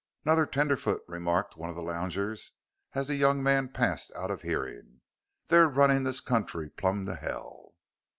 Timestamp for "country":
6.21-6.71